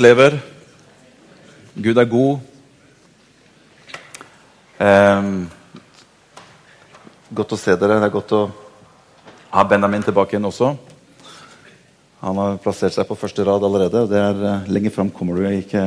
[0.00, 0.36] lever.
[1.76, 2.38] Gud er god.
[4.80, 5.26] Eh,
[7.30, 7.98] godt å se dere.
[8.00, 8.42] Det er godt å
[9.50, 10.72] ha Benjamin tilbake igjen også.
[12.20, 14.04] Han har plassert seg på første rad allerede.
[14.04, 15.84] og det er eh, Lenger fram kommer du ikke,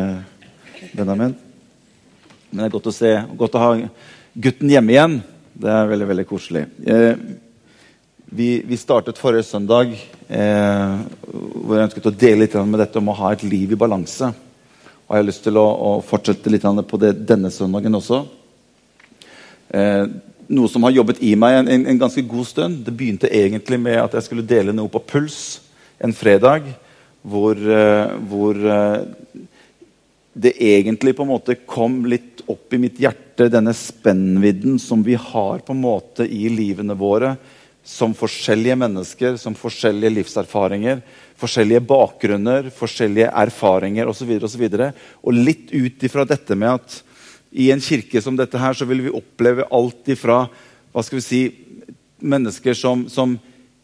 [0.93, 1.35] Benjamin.
[2.51, 3.13] Men det er godt å se.
[3.37, 3.71] Godt å ha
[4.33, 5.21] gutten hjemme igjen.
[5.53, 6.67] Det er veldig veldig koselig.
[6.85, 7.17] Eh,
[8.35, 10.93] vi, vi, startet forrige søndag eh,
[11.29, 14.31] hvor jeg ønsket å dele litt med dette om å ha et liv i balanse.
[15.05, 18.23] Og jeg har lyst til å, å fortsette litt på det denne søndagen også.
[19.69, 20.05] Eh,
[20.53, 22.81] noe som har jobbet i meg en, en, en, ganske god stund.
[22.87, 25.39] Det begynte egentlig med at jeg skulle dele noe på Puls
[26.01, 26.71] en fredag.
[27.23, 29.01] Hvor, eh, hvor eh,
[30.33, 35.15] det egentlig på en måte kom litt opp i mitt hjerte, denne spennvidden som vi
[35.17, 37.37] har på en måte i livene våre
[37.83, 41.01] som forskjellige mennesker, som forskjellige livserfaringer,
[41.39, 44.37] forskjellige bakgrunner, forskjellige erfaringer osv.
[44.39, 47.01] Og, så videre, og, og litt ut ifra dette med at
[47.53, 50.45] i en kirke som dette her, så vil vi oppleve alt ifra
[50.93, 51.41] hva skal vi si,
[52.23, 53.35] mennesker som, som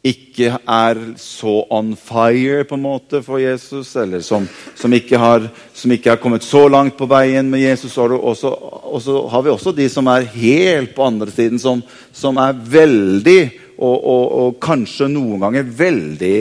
[0.05, 4.45] ikke er så on fire på en måte for Jesus, eller som,
[4.79, 7.93] som, ikke, har, som ikke, har, kommet så langt på veien med Jesus.
[7.93, 11.83] Så, og så har vi også de som er helt på andre siden, som,
[12.15, 13.41] som er veldig
[13.79, 16.33] og, og, og, kanskje noen ganger veldig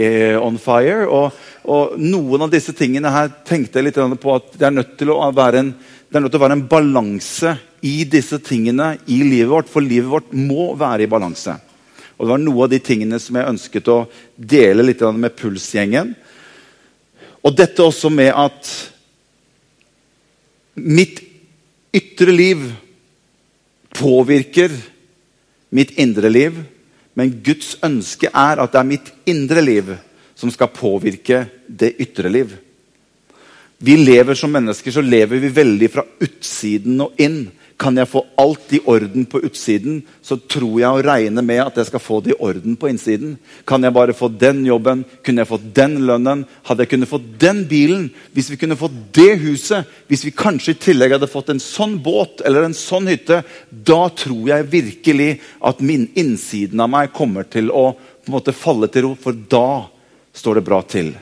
[0.42, 1.05] on fire.
[1.06, 1.36] Og,
[1.70, 5.12] og, noen av disse tingene her tenkte jeg litt på at det er nødt til
[5.14, 5.70] å være en,
[6.19, 7.55] å være en balanse
[7.86, 9.70] i disse tingene i livet vårt.
[9.70, 11.55] For livet vårt må være i balanse.
[12.19, 14.00] Og Det var noe av de tingene som jeg ønsket å
[14.34, 16.16] dele litt med Pulsgjengen.
[17.47, 18.72] Og dette også med at
[20.75, 21.22] mitt
[21.94, 22.66] ytre liv
[23.94, 24.75] påvirker
[25.70, 26.59] mitt indre liv.
[27.19, 29.91] Men Guds ønske er at det er mitt indre liv
[30.38, 32.52] som skal påvirke det ytre liv.
[33.78, 37.41] Vi lever som mennesker så lever vi veldig fra utsiden og inn.
[37.79, 41.77] Kan jeg få alt i orden på utsiden, så tror jeg og regner med at
[41.79, 43.37] jeg skal få det i orden på innsiden.
[43.69, 47.28] Kan jeg bare få den jobben, kunne jeg fått den lønnen, hadde jeg kunnet fått
[47.38, 51.55] den bilen, hvis vi kunne fått det huset, hvis vi kanskje i tillegg hadde fått
[51.55, 55.31] en sånn båt eller en sånn hytte, da tror jeg virkelig
[55.71, 59.33] at min innsiden av meg kommer til å på en måte falle til ro, for
[59.33, 59.87] da
[60.34, 61.15] står det bra til.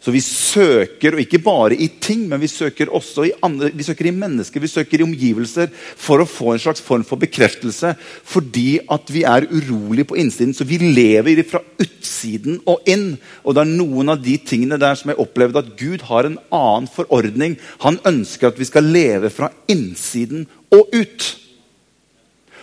[0.00, 3.86] Så vi søker, og ikke bare i ting, men vi søker også i, andre, vi
[3.86, 7.94] søker i mennesker, vi søker i omgivelser for å få en slags form for bekreftelse.
[8.26, 10.54] Fordi at vi er urolige på innsiden.
[10.54, 13.16] Så vi lever fra utsiden og inn.
[13.44, 16.38] Og det er noen av de tingene der som jeg opplevde at Gud har en
[16.54, 17.58] annen forordning.
[17.84, 21.32] Han ønsker at vi skal leve fra innsiden og ut.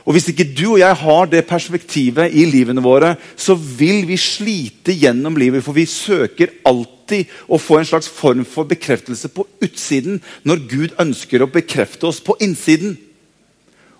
[0.04, 4.18] Og Hvis ikke du og jeg har det perspektivet i livene våre, så vil vi
[4.20, 5.64] slite gjennom livet.
[5.64, 11.00] For vi søker alltid å få en slags form for bekreftelse på utsiden når Gud
[11.00, 12.98] ønsker å bekrefte oss på innsiden.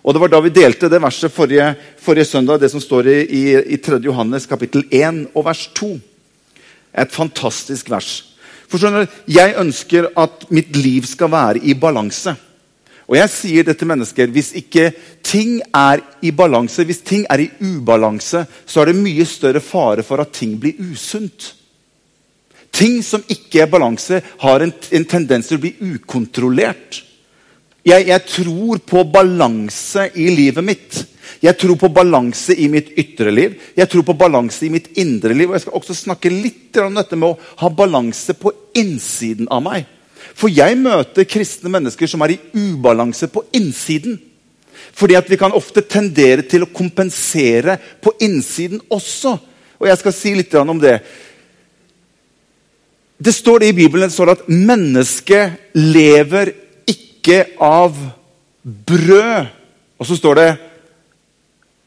[0.04, 3.18] Og Det var da vi delte det verset forrige, forrige søndag, det som står i,
[3.24, 4.02] i, i 3.
[4.04, 5.94] Johannes kapittel 1 og vers 2.
[7.00, 8.10] Et fantastisk vers.
[8.68, 12.36] For skjønner Jeg ønsker at mitt liv skal være i balanse.
[13.04, 14.88] Og jeg sier det til mennesker hvis ikke
[15.24, 20.04] ting er i balanse, hvis ting er i ubalanse, så er det mye større fare
[20.06, 21.52] for at ting blir usunt.
[22.74, 27.04] Ting som ikke er balanse, har en, en tendens til å bli ukontrollert.
[27.84, 31.02] Jeg, jeg, tror på balanse i livet mitt.
[31.44, 33.58] Jeg tror på balanse i mitt ytre liv.
[33.76, 35.50] Jeg tror på balanse i mitt indre liv.
[35.50, 38.50] Og jeg skal også snakke litt om dette med å ha balanse på
[38.80, 39.84] innsiden av meg.
[40.34, 44.18] For jeg møter kristne mennesker som er i ubalanse på innsiden.
[44.94, 49.36] Fordi at vi kan ofte tendere til å kompensere på innsiden også.
[49.78, 50.98] Og jeg skal si litt om det.
[53.18, 56.52] Det står det i Bibelen det står at mennesket lever
[56.90, 57.94] ikke av
[58.62, 59.50] brød.
[59.98, 60.48] Og så står det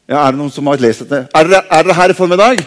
[0.07, 1.25] ja, Er det noen som har lest dette?
[1.35, 2.63] Er dere, er her i formiddag?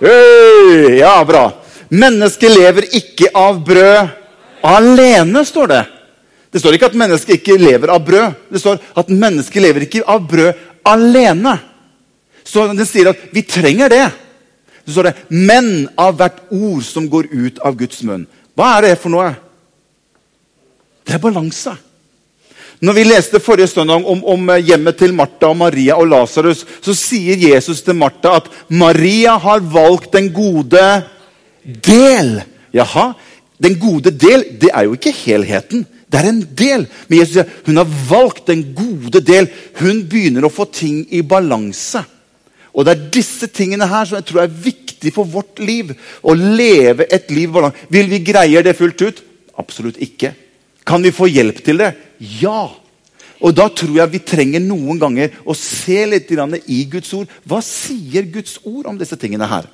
[0.00, 1.46] Hey, ja, bra.
[1.90, 4.19] Mennesket lever ikke av brød
[4.62, 5.84] Alene, står det.
[6.50, 8.38] Det står ikke at mennesket ikke lever av brød.
[8.50, 11.58] Det står at mennesket lever ikke av brød alene.
[12.44, 14.10] Så Den sier at vi trenger det.
[14.86, 18.26] Så står det 'men av hvert ord som går ut av Guds munn'.
[18.56, 19.36] Hva er det for noe?
[21.06, 21.76] Det er balanse.
[22.80, 26.94] Når vi leste forrige søndag om, om hjemmet til Martha og Maria og Lasarus, så
[26.96, 31.02] sier Jesus til Martha at Maria har valgt den gode
[31.62, 32.42] del.
[32.72, 33.12] Jaha,
[33.60, 35.84] den gode del det er jo ikke helheten.
[36.10, 36.86] Det er en del.
[37.08, 39.50] Men Jesus sier hun har valgt den gode del.
[39.78, 42.02] Hun begynner å få ting i balanse.
[42.74, 45.92] Og Det er disse tingene her som jeg tror er viktig for vårt liv.
[46.22, 47.88] Å leve et liv i balanse.
[47.92, 49.24] Vil vi greie det fullt ut?
[49.60, 50.32] Absolutt ikke.
[50.86, 51.92] Kan vi få hjelp til det?
[52.40, 52.70] Ja.
[53.40, 57.28] Og da tror jeg vi trenger noen ganger å se litt i Guds ord.
[57.44, 59.68] Hva sier Guds ord om disse tingene her?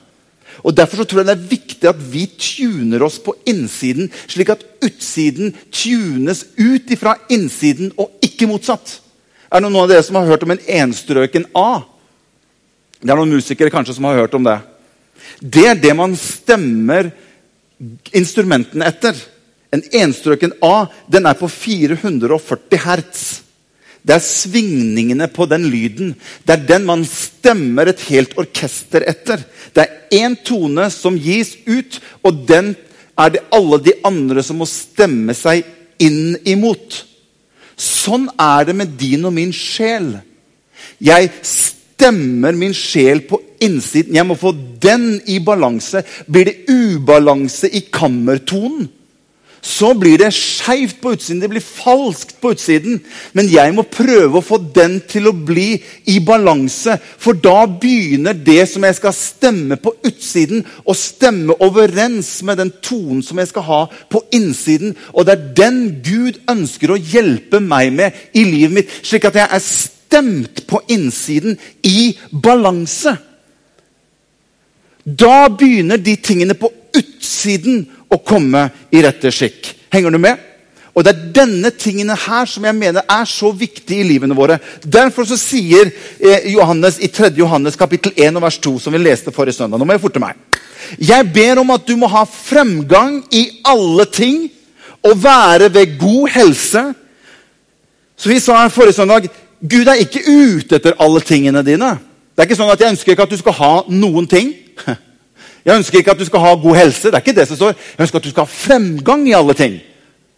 [0.65, 4.55] Og Derfor så tror jeg det er viktig at vi tuner oss på innsiden, slik
[4.55, 9.01] at utsiden tunes ut ifra innsiden, og ikke motsatt.
[9.51, 11.83] Er det noen av dere som har hørt om en enstrøken A?
[13.01, 14.59] Det er noen musikere kanskje som har hørt om det.
[15.41, 17.11] Det er det man stemmer
[18.17, 19.19] instrumentene etter.
[19.75, 23.27] En enstrøken A den er på 440 hertz.
[24.07, 26.13] Det er svingningene på den lyden.
[26.47, 29.43] Det er den man stemmer et helt orkester etter.
[29.75, 32.75] Det er én tone som gis ut, og den
[33.17, 35.65] er det alle de andre som må stemme seg
[36.03, 37.03] inn imot.
[37.77, 40.15] Sånn er det med din og min sjel.
[41.03, 44.17] Jeg stemmer min sjel på innsiden.
[44.17, 46.03] Jeg må få den i balanse.
[46.29, 48.89] Blir det ubalanse i kammertonen,
[49.67, 51.41] så blir det skeivt på utsiden.
[51.43, 53.01] Det blir falskt på utsiden.
[53.35, 55.81] Men jeg må prøve å få den til å bli
[56.13, 56.95] i balanse.
[57.19, 62.71] For da begynner det som jeg skal stemme på utsiden, å stemme overens med den
[62.79, 63.83] tonen som jeg skal ha
[64.13, 64.95] på innsiden.
[65.11, 69.41] Og det er den Gud ønsker å hjelpe meg med i livet mitt, slik at
[69.43, 73.17] jeg er stemt på innsiden i balanse.
[75.07, 79.73] Da begynner de tingene på utsiden å komme i rette skikk.
[79.93, 80.43] Henger du med?
[80.97, 84.57] Og Det er denne tingene her som jeg mener er så viktig i livene våre.
[84.81, 87.35] Derfor så sier eh, Johannes i 3.
[87.37, 90.23] Johannes kapittel 1 og vers 2, som vi leste forrige søndag Nå må jeg forte
[90.23, 90.41] meg.
[90.97, 94.47] Jeg ber om at du må ha fremgang i alle ting
[95.05, 96.85] og være ved god helse.
[98.17, 99.29] Så vi sa her forrige søndag
[99.61, 101.97] Gud er ikke ute etter alle tingene dine.
[102.33, 104.55] Det er ikke sånn at Jeg ønsker ikke at du skal ha noen ting.
[105.67, 107.11] Jeg ønsker ikke at du skal ha god helse.
[107.11, 107.75] det er ikke det som står.
[107.75, 109.81] Jeg ønsker at du skal ha fremgang i alle ting.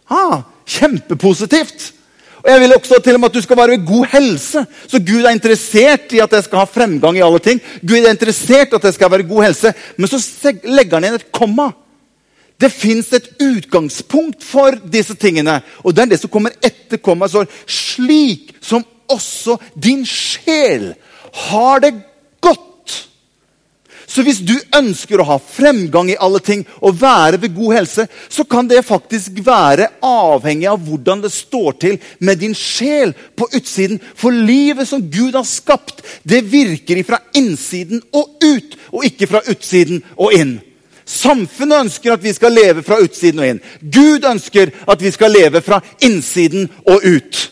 [0.09, 1.93] Ah, kjempepositivt.
[2.39, 4.65] Og Jeg vil også til og med at du skal være i god helse.
[4.87, 7.61] Så Gud er interessert i at jeg skal ha fremgang i alle ting.
[7.87, 9.73] Gud er interessert i at jeg skal være god helse.
[9.97, 11.69] Men så legger han inn et komma.
[12.59, 15.61] Det fins et utgangspunkt for disse tingene.
[15.83, 17.51] Og det er det som kommer etter kommaet.
[17.67, 20.93] Slik som også din sjel
[21.49, 21.93] har det
[24.09, 28.07] så hvis du ønsker å ha fremgang i alle ting og være ved god helse,
[28.09, 33.45] så kan det faktisk være avhengig av hvordan det står til med din sjel på
[33.53, 34.01] utsiden.
[34.17, 39.43] For livet som Gud har skapt, det virker fra innsiden og ut, og ikke fra
[39.45, 40.57] utsiden og inn.
[41.09, 43.61] Samfunnet ønsker at vi skal leve fra utsiden og inn.
[43.81, 47.45] Gud ønsker at vi skal leve fra innsiden og ut.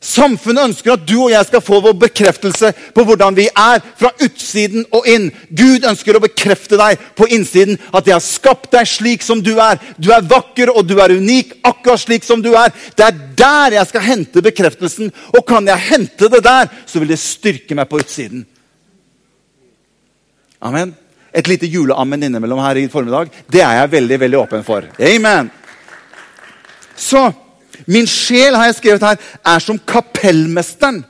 [0.00, 4.08] Samfunnet ønsker at du og jeg skal få vår bekreftelse på hvordan vi er, fra
[4.24, 5.26] utsiden og inn.
[5.52, 9.56] Gud ønsker å bekrefte deg på innsiden, at 'jeg har skapt deg slik som du
[9.60, 9.78] er'.
[10.00, 12.72] Du er vakker og du er unik akkurat slik som du er.
[12.96, 15.12] Det er der jeg skal hente bekreftelsen.
[15.36, 18.46] Og kan jeg hente det der, så vil det styrke meg på utsiden.
[20.62, 20.96] Amen.
[21.32, 24.82] Et lite juleammen innimellom her i formiddag, det er jeg veldig veldig åpen for.
[24.98, 25.50] Amen.
[26.96, 27.32] Så
[27.86, 29.16] Min sjel har jeg skrevet her,
[29.46, 31.04] er som kapellmesteren.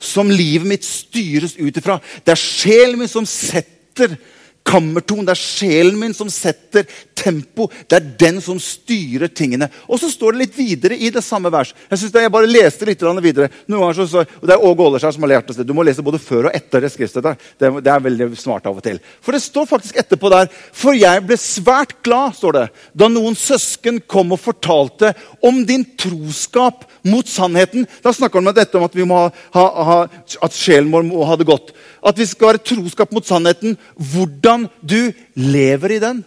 [0.00, 1.98] Som livet mitt styres ut ifra.
[2.26, 4.16] Det er sjelen min som setter
[4.64, 5.24] kammerton.
[5.26, 7.68] Det er sjelen min som setter tempo.
[7.88, 9.68] Det er den som styrer tingene.
[9.88, 11.74] Og så står det litt videre i det samme vers.
[11.90, 13.50] Jeg synes det, jeg bare leste litt videre.
[13.68, 15.66] Så, så, og Det er Åge Åleskjær som har lært oss det.
[15.68, 18.80] Du må lese både før og etter det skriftet Det, det, er veldig smart av
[18.80, 19.00] og til.
[19.24, 20.50] For det står faktisk etterpå der.
[20.72, 25.84] For jeg ble svært glad, står det, da noen søsken kom og fortalte om din
[25.98, 27.86] troskap mot sannheten.
[28.04, 29.98] Da snakker han med dette om at, vi må ha, ha, ha,
[30.44, 31.74] at sjelen vår må ha det godt.
[32.04, 33.78] At vi skal være troskap mot sannheten.
[34.12, 36.22] Hvordan du lever i den.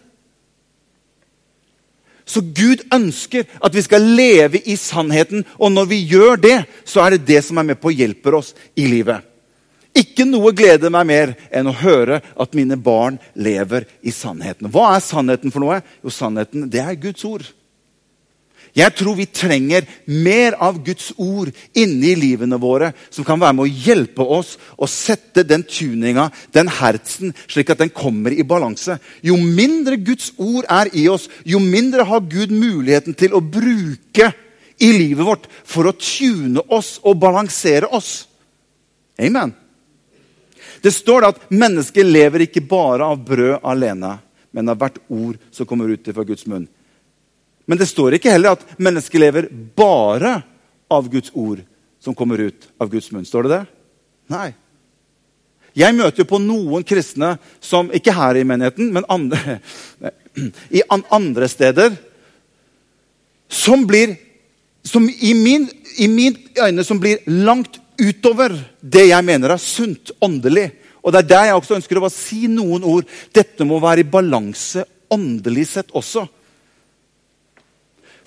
[2.27, 5.45] Så Gud ønsker at vi skal leve i sannheten.
[5.57, 8.35] Og når vi gjør det, så er det det som er med på å hjelpe
[8.35, 9.23] oss i livet.
[9.97, 14.69] Ikke noe gleder meg mer enn å høre at mine barn lever i sannheten.
[14.69, 15.79] Hva er sannheten for noe?
[16.03, 17.47] Jo, sannheten det er Guds ord.
[18.75, 23.65] Jeg tror vi trenger mer av Guds ord inni livene våre, som kan være med
[23.65, 28.99] å hjelpe oss å sette den tuninga, den hertsen, slik at den kommer i balanse.
[29.21, 34.31] Jo mindre Guds ord er i oss, jo mindre har Gud muligheten til å bruke
[34.77, 38.27] i livet vårt for å tune oss og balansere oss.
[39.17, 39.55] Amen.
[40.81, 44.17] Det står da at mennesket lever ikke bare av brød alene,
[44.53, 46.67] men av hvert ord som kommer ut fra Guds munn.
[47.67, 50.39] Men det står ikke heller at mennesket lever bare
[50.89, 51.59] av Guds ord
[51.99, 53.27] som kommer ut av Guds munn.
[53.27, 53.63] Står det det?
[54.31, 54.51] Nei.
[55.77, 59.59] Jeg møter jo på noen kristne som ikke her i menigheten, men andre,
[60.79, 61.97] i andre steder,
[63.47, 64.15] som blir
[64.87, 65.67] som i min,
[65.99, 70.69] i min øyne som blir langt utover det jeg mener er sunt åndelig.
[71.03, 73.07] Og Det er der jeg også ønsker å si noen ord.
[73.35, 76.25] Dette må være i balanse åndelig sett også.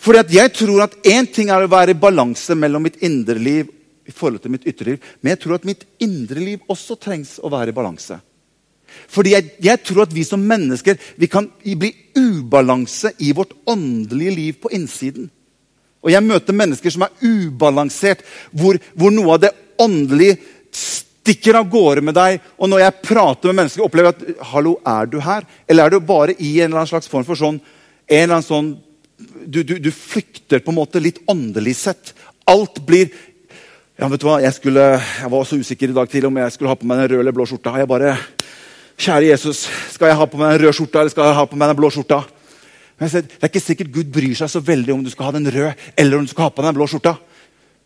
[0.00, 3.38] Fordi at jeg tror at Én ting er å være i balanse mellom mitt indre
[3.38, 3.68] liv
[4.08, 7.36] i forhold til mitt ytre liv, men jeg tror at mitt indre liv også trengs
[7.44, 8.16] å være i balanse.
[9.10, 14.34] Fordi jeg, jeg, tror at vi som mennesker vi kan bli ubalanse i vårt åndelige
[14.34, 15.28] liv på innsiden.
[16.00, 20.40] Og jeg møter mennesker som er ubalansert, hvor, hvor noe av det åndelige
[20.74, 22.40] stikker av gårde med deg.
[22.58, 25.46] Og når jeg prater med mennesker, opplever jeg at Hallo, er du her?
[25.68, 27.60] Eller er du bare i en eller annen slags form for sånn,
[28.10, 28.72] en eller annen sånn
[29.46, 32.14] du, du, du flykter på en måte litt åndelig sett.
[32.50, 33.10] Alt blir
[34.00, 36.52] ja, vet du hva, jeg, skulle, jeg var så usikker i dag til om jeg
[36.54, 37.74] skulle ha på meg den røde eller blå skjorta.
[37.76, 38.14] Jeg bare,
[39.00, 41.58] Kjære Jesus, skal jeg ha på meg den røde skjorta eller skal jeg ha på
[41.60, 42.22] meg den blå skjorta?
[43.00, 45.48] Men det er ikke sikkert Gud bryr seg så veldig om du skal ha den
[45.52, 47.14] røde eller om du skal ha på den blå skjorta.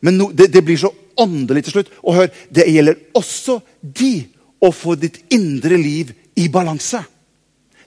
[0.07, 1.93] Men no, det, det, blir så åndelig til slutt.
[2.03, 4.13] Og hør, det gjelder også de
[4.63, 7.03] å få ditt indre liv i balanse.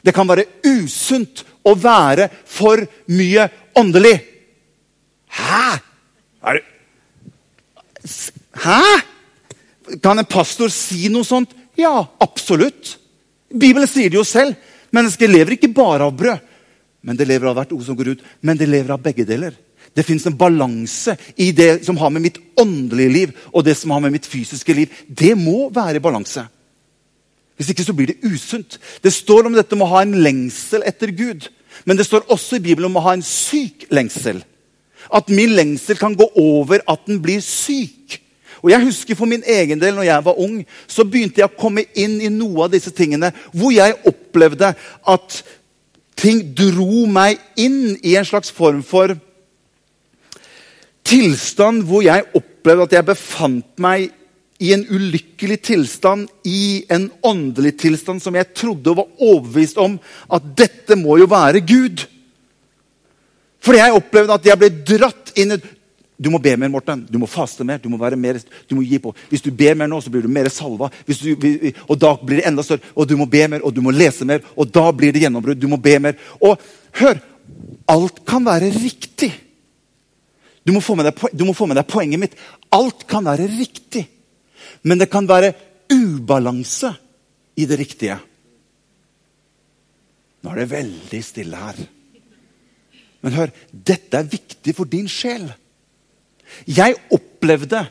[0.03, 2.81] Det kan være usunt å være for
[3.11, 3.47] mye
[3.77, 4.15] åndelig.
[5.37, 5.77] Hæ?
[6.47, 6.65] Er det
[8.57, 8.81] Hæ?
[10.03, 11.53] Kan en pastor si noe sånt?
[11.77, 12.95] Ja, absolutt.
[13.51, 14.57] Bibelen sier det jo selv.
[14.95, 16.43] Mennesker lever ikke bare av brød,
[17.05, 18.25] men det lever av hvert ord som går ut.
[18.41, 19.55] Men det lever av begge deler.
[19.95, 23.93] Det fins en balanse i det som har med mitt åndelige liv og det som
[23.95, 24.91] har med mitt fysiske liv.
[25.07, 26.43] Det må være balanse.
[27.57, 28.77] Hvis ikke så blir det usunt.
[29.01, 31.47] Det står om dette med å ha en lengsel etter Gud.
[31.85, 34.41] Men det står også i Bibelen om å ha en syk lengsel.
[35.13, 38.19] At min lengsel kan gå over at den blir syk.
[38.63, 40.57] Og jeg husker For min egen del, når jeg var ung,
[40.87, 44.73] så begynte jeg å komme inn i noe av disse tingene hvor jeg opplevde
[45.07, 45.39] at
[46.17, 49.13] ting dro meg inn i en slags form for
[51.07, 54.09] tilstand hvor jeg opplevde at jeg befant meg
[54.59, 59.97] i en ulykkelig tilstand, i en åndelig tilstand som jeg trodde og var overbevist om
[60.33, 62.05] at dette må jo være Gud.
[63.61, 65.59] Fordi jeg opplevde at jeg ble dratt inn i
[66.17, 67.03] Du må be mer, Morten.
[67.05, 67.77] Du må faste mer.
[67.77, 69.11] Du må være mer, du må gi på.
[69.29, 70.89] Hvis du ber mer nå, så blir du mer salva.
[71.05, 71.35] Du,
[71.85, 72.81] og da blir det enda større.
[72.97, 74.41] Og du må be mer, og du må lese mer.
[74.57, 75.61] Og da blir det gjennombrudd.
[75.61, 76.17] Du må be mer.
[76.41, 76.57] Og
[76.97, 77.21] hør!
[77.93, 79.29] Alt kan være riktig.
[80.65, 82.33] Du må, få med deg, få med deg poenget mitt.
[82.73, 84.07] Alt kan være riktig.
[84.83, 85.53] Men det kan være
[85.93, 86.91] ubalanse
[87.57, 88.17] i det riktige.
[90.43, 91.79] Nå er det veldig stille her.
[93.25, 95.47] Men hør, dette er viktig for din sjel.
[96.69, 97.81] Jeg opplevde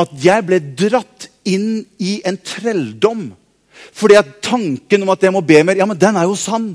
[0.00, 3.28] at jeg ble dratt inn i en trelldom.
[3.96, 6.72] Fordi at tanken om at jeg må be mer, ja, men den er jo sann.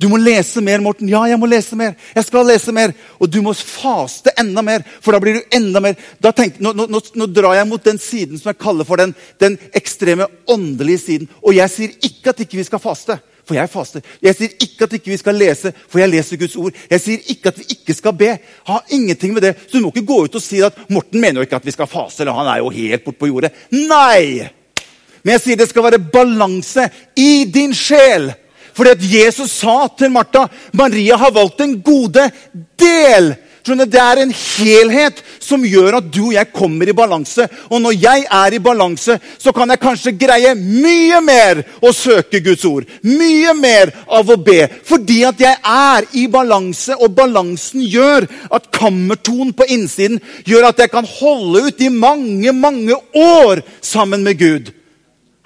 [0.00, 1.08] Du må lese mer, Morten.
[1.08, 1.94] Ja, jeg må lese mer.
[2.14, 2.94] Jeg skal lese mer.
[3.20, 7.00] Og du må faste enda mer, for da blir du enda mer tenker, nå, nå,
[7.14, 11.32] nå, drar jeg mot den siden som jeg kaller for den, den ekstreme åndelige siden.
[11.42, 14.02] Og jeg sier ikke at ikke vi skal faste for jeg faster.
[14.24, 16.74] Jeg sier ikke at ikke vi skal lese, for jeg leser Guds ord.
[16.90, 18.32] Jeg sier ikke at vi ikke skal be.
[18.66, 19.52] Ha ingenting med det.
[19.68, 21.74] Så du må ikke gå ut og si at Morten mener jo ikke at vi
[21.74, 23.52] skal faste, eller han er jo helt bort på jordet.
[23.70, 24.48] Nei!
[25.22, 28.32] Men jeg sier det skal være balanse i din sjel.
[28.76, 32.30] Fordi at Jesus sa til Martha Maria har valgt en gode
[32.78, 33.34] del
[33.66, 37.48] det er en helhet som gjør at du og jeg kommer i balanse.
[37.70, 42.40] Og når jeg er i balanse, så kan jeg kanskje greie mye mer å søke
[42.44, 42.86] Guds ord.
[43.02, 44.68] Mye mer av å be.
[44.86, 50.84] Fordi at jeg er i balanse, og balansen gjør at kammertonen på innsiden gjør at
[50.84, 54.74] jeg kan holde ut i mange, mange år sammen med Gud.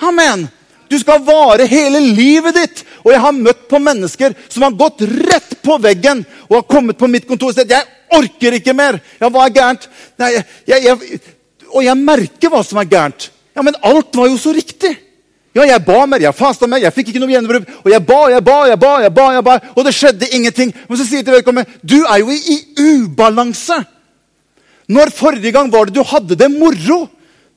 [0.00, 0.48] Amen.
[0.90, 2.84] Du skal vare hele livet ditt.
[3.04, 6.98] Og jeg har møtt på mennesker som har gått rett på veggen og har kommet
[6.98, 8.98] på mitt kontor og sagt jeg orker ikke mer.
[9.20, 9.86] Ja, hva er gærent?
[10.18, 11.20] Nei, jeg, jeg,
[11.70, 13.30] og jeg merker hva som er gærent.
[13.54, 14.96] Ja, Men alt var jo så riktig.
[15.54, 17.70] Ja, jeg ba mer, jeg fasta mer, jeg fikk ikke noe gjennombrudd.
[17.82, 20.74] Og jeg ba, jeg ba, jeg ba, jeg ba, jeg ba, og det skjedde ingenting.
[20.86, 22.58] Men så sier jeg til vedkommende du er jo i, i
[22.98, 23.80] ubalanse.
[24.90, 27.04] Når forrige gang var det du hadde det moro?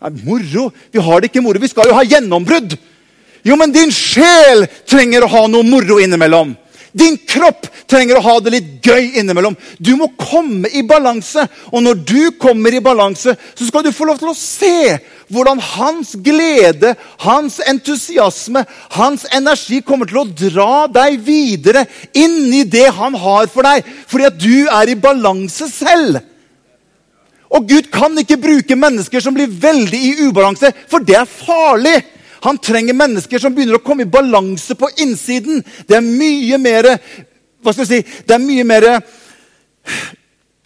[0.01, 0.71] Nei, moro?
[0.93, 1.61] Vi har det ikke moro.
[1.61, 2.77] Vi skal jo ha gjennombrudd.
[3.43, 6.55] Jo, men din sjel trenger å ha noe moro innimellom.
[6.93, 9.55] Din kropp trenger å ha det litt gøy innimellom.
[9.81, 11.41] Du må komme i balanse.
[11.73, 15.00] Og når du kommer i balanse, så skal du få lov til å se
[15.33, 16.93] hvordan hans glede,
[17.25, 18.62] hans entusiasme,
[18.93, 23.89] hans energi kommer til å dra deg videre inn i det han har for deg.
[24.07, 26.21] Fordi at du er i balanse selv.
[27.53, 32.00] Og Gud kan ikke bruke mennesker som blir veldig i ubalanse, for det er farlig.
[32.43, 35.63] Han trenger mennesker som begynner å komme i balanse på innsiden.
[35.88, 36.89] Det er mye mer
[37.63, 38.88] hva skal jeg si, Det er mye mer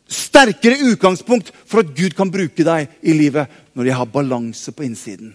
[0.08, 4.86] sterkere utgangspunkt for at Gud kan bruke deg i livet når jeg har balanse på
[4.88, 5.34] innsiden.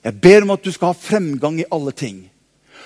[0.00, 2.22] Jeg ber om at du skal ha fremgang i alle ting,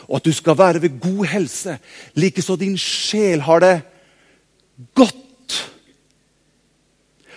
[0.09, 1.77] og at du skal være ved god helse,
[2.19, 3.75] likeså din sjel har det
[4.99, 5.61] godt.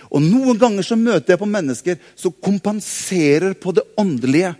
[0.08, 4.56] Og Noen ganger så møter jeg på mennesker som kompenserer på det åndelige.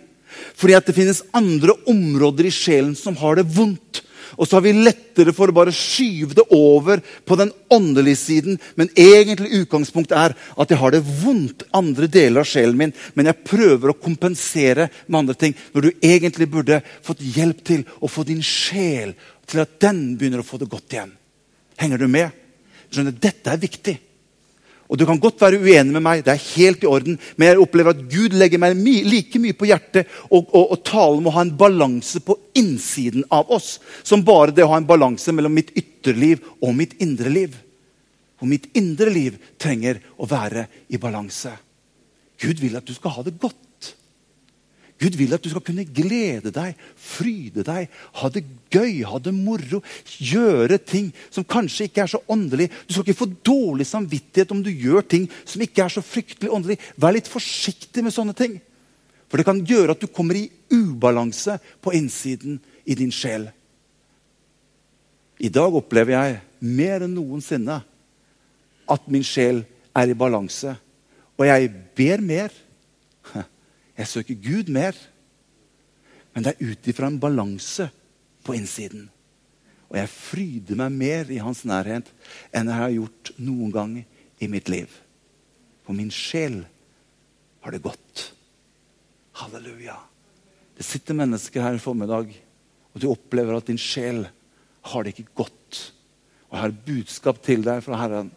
[0.57, 4.03] Fordi at det finnes andre områder i sjelen som har det vondt.
[4.37, 8.59] Og så har vi lettere for å bare skyve det over på den åndelige siden.
[8.77, 12.93] Men egentlig utgangspunktet er at jeg har det vondt andre deler av sjelen min.
[13.17, 15.55] Men jeg prøver å kompensere med andre ting.
[15.73, 19.15] Når du egentlig burde fått hjelp til å få din sjel
[19.49, 21.15] til at den begynner å få det godt igjen.
[21.79, 22.35] Henger du med?
[22.89, 23.97] Skjønner, Dette er viktig.
[24.89, 27.61] Og Du kan godt være uenig med meg, det er helt i orden, men jeg
[27.61, 31.33] opplever at Gud legger meg my like mye på hjertet og, og, og talen må
[31.35, 35.53] ha en balanse på innsiden av oss som bare det å ha en balanse mellom
[35.53, 37.53] mitt ytterliv og mitt indre liv.
[38.41, 41.53] Og mitt indre liv trenger å være i balanse.
[42.39, 43.68] Gud vil at du skal ha det godt.
[44.99, 47.87] Gud vil at du skal kunne glede deg, fryde deg,
[48.19, 49.79] ha det gøy, ha det moro.
[50.19, 52.67] Gjøre ting som kanskje ikke er så åndelig.
[52.83, 56.51] Du skal ikke få dårlig samvittighet om du gjør ting som ikke er så fryktelig
[56.51, 56.79] åndelig.
[56.99, 58.59] Vær litt forsiktig med sånne ting.
[59.31, 63.47] For det kan gjøre at du kommer i ubalanse på innsiden i din sjel.
[65.39, 67.79] I dag opplever jeg mer enn noensinne
[68.89, 69.63] at min sjel
[69.95, 70.73] er i balanse.
[71.39, 72.51] Og jeg ber mer.
[73.99, 74.95] Jeg søker Gud mer.
[76.33, 77.89] Men det er ut ifra en balanse
[78.45, 79.09] på innsiden.
[79.89, 82.11] Og jeg fryder meg mer i hans nærhet
[82.55, 83.95] enn jeg har gjort noen gang
[84.39, 84.91] i mitt liv.
[85.83, 86.61] For min sjel
[87.65, 88.29] har det godt.
[89.41, 89.97] Halleluja.
[90.77, 92.29] Det sitter mennesker her i formiddag,
[92.93, 94.23] og du opplever at din sjel
[94.93, 95.79] har det ikke godt.
[96.47, 98.29] Og jeg har budskap til deg fra Herren.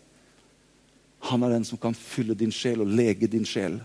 [1.28, 3.78] Han er den som kan fylle din sjel og lege din sjel.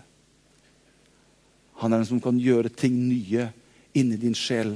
[1.78, 3.48] Han er den som kan gjøre ting nye
[3.96, 4.74] inni din sjel.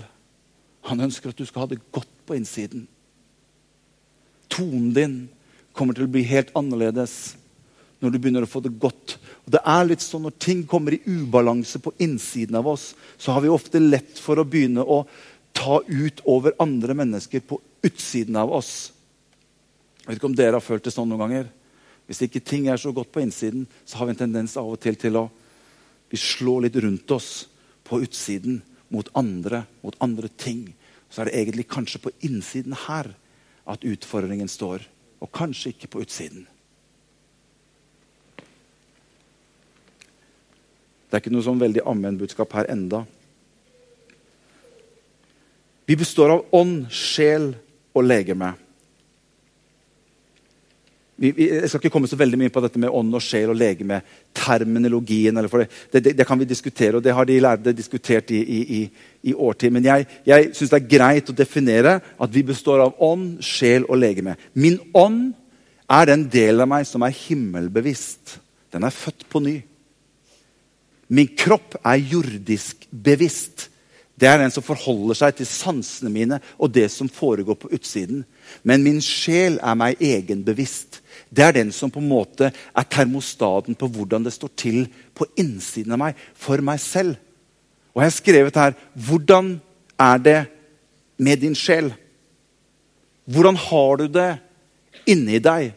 [0.89, 2.87] Han ønsker at du skal ha det godt på innsiden.
[4.53, 5.17] Tonen din
[5.73, 7.35] kommer til å bli helt annerledes
[8.03, 9.17] når du begynner å få det godt.
[9.47, 13.35] Og det er litt sånn Når ting kommer i ubalanse på innsiden av oss, så
[13.35, 15.05] har vi ofte lett for å begynne å
[15.55, 18.93] ta ut over andre mennesker på utsiden av oss.
[20.03, 21.51] Jeg vet ikke om dere har følt det sånn noen ganger.
[22.11, 24.81] Hvis ikke ting er så godt på innsiden, så har vi en tendens av og
[24.83, 25.29] til til å
[26.13, 27.49] vi slår litt rundt oss
[27.89, 28.59] på utsiden
[28.93, 30.67] mot andre, mot andre ting.
[31.09, 33.09] Så er det egentlig kanskje på innsiden her
[33.65, 34.85] at utfordringen står,
[35.25, 36.45] og kanskje ikke på utsiden.
[41.09, 43.07] Det er ikke noe sånn veldig ammen-budskap her enda.
[45.89, 47.55] Vi består av ånd, sjel
[47.97, 48.53] og legeme
[51.21, 53.59] jeg skal ikke komme så veldig mye inn på dette med ånd og sjel og
[53.61, 54.01] legeme.
[54.35, 55.37] Terminologien.
[55.37, 58.81] Det, det, det, kan vi diskutere, og det har de lærde diskutert i, i,
[59.29, 59.75] i årtid.
[59.77, 63.87] Men jeg, jeg syns det er greit å definere at vi består av ånd, sjel
[63.89, 64.39] og legeme.
[64.55, 65.35] Min ånd
[65.93, 68.39] er den delen av meg som er himmelbevisst.
[68.73, 69.59] Den er født på ny.
[71.13, 73.69] Min kropp er jordisk bevisst.
[74.21, 78.25] Det er den som forholder seg til sansene mine og det som foregår på utsiden.
[78.63, 81.01] Men min sjel er meg egenbevisst.
[81.33, 84.85] Det er den som på en måte er termostaten på hvordan det står til
[85.17, 87.17] på innsiden av meg, for meg selv.
[87.93, 89.55] Og jeg har skrevet her Hvordan
[90.01, 90.39] er det
[91.19, 91.93] med din sjel?
[93.25, 94.31] Hvordan har du det
[95.07, 95.73] inni deg,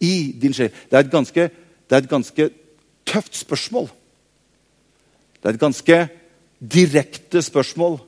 [0.00, 0.70] i din sjel?
[0.88, 2.50] Det er et ganske, det er et ganske
[3.06, 3.90] tøft spørsmål.
[5.40, 5.98] Det er et ganske
[6.60, 7.98] direkte spørsmål.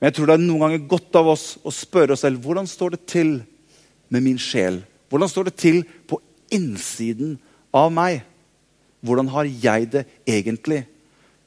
[0.00, 2.66] Men jeg tror det er noen ganger godt av oss å spørre oss selv hvordan
[2.66, 3.36] står det til
[4.12, 4.80] med min sjel.
[5.12, 6.18] Hvordan står det til på
[6.52, 7.36] innsiden
[7.76, 8.22] av meg?
[9.04, 10.84] Hvordan har jeg det egentlig?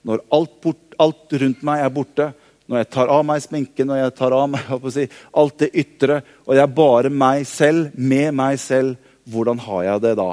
[0.06, 2.30] Når alt, bort, alt rundt meg er borte,
[2.66, 6.22] når jeg tar av meg sminken, når jeg tar av meg si, alt det ytre,
[6.46, 10.30] og jeg er bare meg selv, med meg selv, hvordan har jeg det da?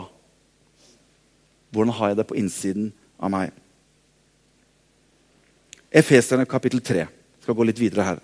[1.72, 3.61] Hvordan har jeg det på innsiden av meg?
[5.92, 7.04] Efeserne kapittel 3.
[7.04, 8.20] Jeg skal gå litt videre her.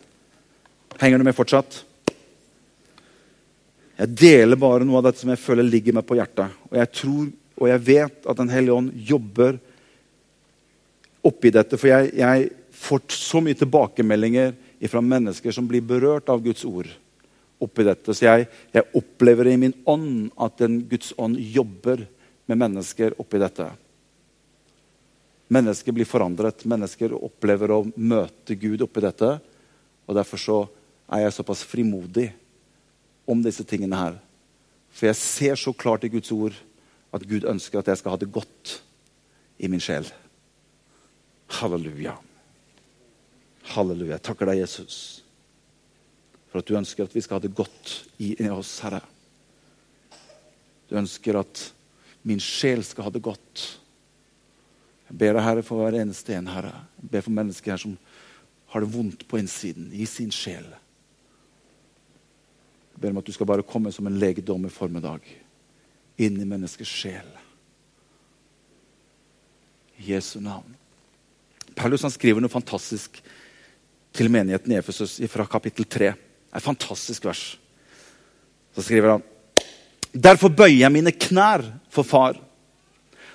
[1.01, 1.83] Henger du med fortsatt?
[3.99, 6.55] Jeg deler bare noe av dette som jeg føler ligger meg på hjertet.
[6.71, 7.27] Og jeg tror
[7.59, 9.59] og jeg vet at Den hellige ånd jobber
[11.27, 11.77] oppi dette.
[11.77, 14.55] For jeg, jeg får så mye tilbakemeldinger
[14.89, 16.89] fra mennesker som blir berørt av Guds ord.
[17.59, 18.15] oppi dette.
[18.15, 22.05] Så jeg, jeg opplever i min ånd at den Guds ånd jobber
[22.47, 23.67] med mennesker oppi dette.
[25.49, 26.67] Mennesker blir forandret.
[26.69, 29.31] Mennesker opplever å møte Gud oppi dette.
[30.09, 30.59] Og Derfor så
[31.09, 32.29] er jeg såpass frimodig
[33.29, 34.19] om disse tingene her.
[34.93, 36.57] For jeg ser så klart i Guds ord
[37.15, 38.79] at Gud ønsker at jeg skal ha det godt
[39.59, 40.09] i min sjel.
[41.59, 42.15] Halleluja.
[43.73, 44.17] Halleluja.
[44.17, 44.99] Jeg takker deg, Jesus,
[46.49, 49.01] for at du ønsker at vi skal ha det godt i oss, Herre.
[50.89, 51.65] Du ønsker at
[52.29, 53.65] min sjel skal ha det godt.
[55.09, 56.75] Jeg ber deg, Herre, for hver eneste en, Herre.
[57.01, 57.97] Jeg ber for mennesker her som
[58.69, 60.67] har det vondt på innsiden, i sin sjel.
[62.93, 65.25] Jeg ber om at du skal bare komme som en legedom i formiddag
[66.19, 67.29] inn i menneskets sjel.
[69.99, 70.75] I Jesu navn.
[71.79, 73.21] Paulus han skriver noe fantastisk
[74.19, 76.11] til menigheten i Efesus fra kapittel 3.
[76.57, 77.45] Et fantastisk vers.
[78.75, 79.27] Så skriver han
[80.09, 82.39] Derfor bøyer jeg mine knær for Far,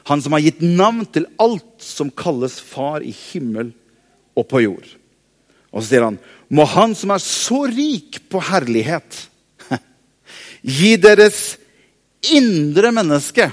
[0.10, 3.72] Han som har gitt navn til alt som kalles Far i himmel
[4.36, 4.88] og på jord.
[5.72, 6.20] Og så sier han,
[6.54, 9.24] må Han som er så rik på herlighet,
[10.62, 11.56] gi deres
[12.34, 13.50] indre menneske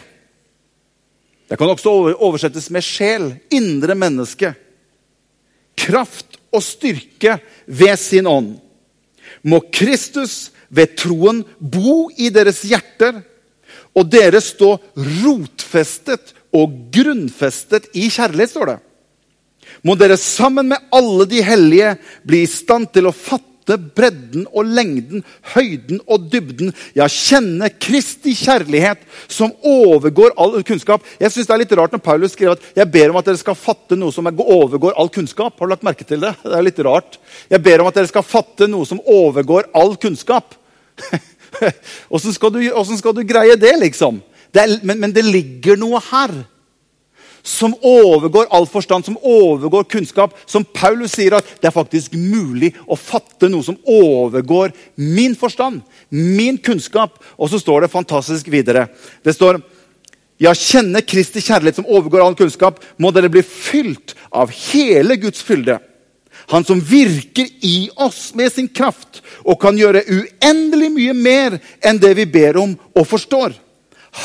[1.51, 1.91] Det kan også
[2.23, 3.25] oversettes med sjel.
[3.51, 4.53] Indre menneske.
[5.75, 8.53] Kraft og styrke ved sin ånd.
[9.43, 13.19] Må Kristus ved troen bo i deres hjerter,
[13.99, 18.79] og dere stå rotfestet og grunnfestet i kjærlighet, står det.
[19.87, 21.95] Må dere sammen med alle de hellige
[22.27, 23.47] bli i stand til å fatte
[23.79, 26.73] bredden og lengden, høyden og dybden.
[26.97, 31.05] Ja, kjenne Kristi kjærlighet som overgår all kunnskap.
[31.21, 33.41] Jeg synes Det er litt rart når Paulus skriver at jeg ber om at dere
[33.41, 35.55] skal fatte noe som overgår all kunnskap.
[35.59, 36.35] Har du lagt merke til det?
[36.43, 37.21] Det er litt rart.
[37.51, 40.57] Jeg ber om at dere skal fatte noe som overgår all kunnskap.
[42.15, 42.57] Åssen skal,
[42.99, 44.21] skal, du greie det, liksom?
[44.51, 46.35] Det er, men, men det ligger noe her
[47.43, 50.35] som overgår all forstand, som overgår kunnskap.
[50.47, 55.81] Som Paulus sier at det er faktisk mulig å fatte noe som overgår min forstand,
[56.11, 57.17] min kunnskap.
[57.41, 58.89] Og så står det fantastisk videre.
[59.25, 59.61] Det står
[60.41, 65.43] ja, kjenne Kristi kjærlighet som overgår all kunnskap, må dere bli fylt av hele Guds
[65.45, 65.79] fylde.
[66.51, 72.01] Han som virker i oss med sin kraft og kan gjøre uendelig mye mer enn
[72.01, 73.53] det vi ber om og forstår.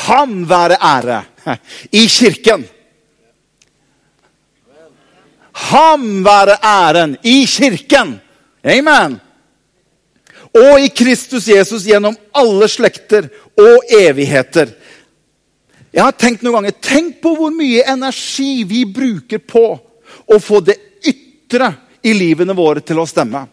[0.06, 1.20] Ham være ære
[1.92, 2.64] i kirken
[5.56, 8.18] Ham være æren i kirken.
[8.64, 9.16] Amen.
[10.56, 14.68] Og i Kristus Jesus gjennom alle slekter og evigheter.
[15.92, 19.64] Jeg har tenkt noen ganger, Tenk på hvor mye energi vi bruker på
[20.26, 20.76] å få det
[21.08, 21.70] ytre
[22.04, 23.46] i livene våre til å stemme.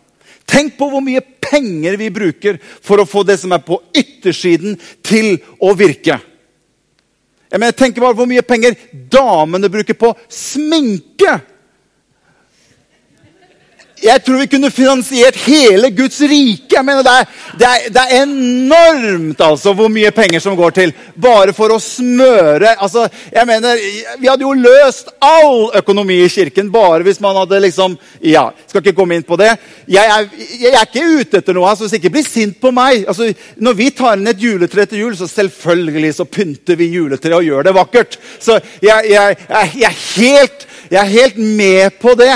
[0.43, 4.77] Tenk på hvor mye penger vi bruker for å få det som er på yttersiden,
[5.05, 6.17] til å virke.
[7.53, 8.73] Jeg mener, tenk bare hvor mye penger
[9.13, 11.35] damene bruker på sminke
[14.03, 16.75] jeg tror vi kunne finansiert hele Guds rike.
[16.75, 17.27] Jeg mener, det er,
[17.59, 21.79] det, er, det er, enormt altså, hvor mye penger som går til bare for å
[21.81, 23.79] smøre altså, jeg mener,
[24.19, 28.83] Vi hadde jo løst all økonomi i kirken bare hvis man hadde liksom Ja, skal
[28.83, 29.51] ikke komme inn på det.
[29.91, 30.27] Jeg er,
[30.61, 33.05] jeg er ikke ute etter noe, altså, så ikke bli sint på meg.
[33.09, 33.29] Altså,
[33.63, 37.47] når vi tar inn et juletre til jul, så selvfølgelig så pynter vi juletreet og
[37.47, 38.17] gjør det vakkert.
[38.39, 42.33] Så jeg, jeg, jeg, er helt, jeg er helt med på det.